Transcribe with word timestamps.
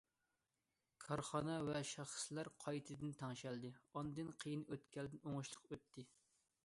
كارخانا 1.03 1.57
ۋە 1.67 1.81
شەخسلەر 1.91 2.49
قايتىدىن 2.65 3.13
تەڭشەلدى، 3.21 3.71
ئاندىن 3.93 4.35
قىيىن 4.45 4.65
ئۆتكەلدىن 4.73 5.25
ئوڭۇشلۇق 5.29 5.69
ئۆتتى. 5.77 6.09